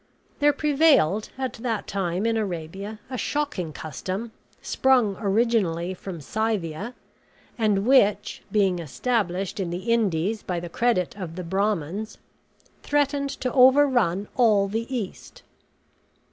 [0.39, 6.95] There prevailed at that time in Arabia a shocking custom, sprung originally from Scythia,
[7.55, 12.17] and which, being established in the Indies by the credit of the Brahmans,
[12.81, 15.43] threatened to overrun all the East.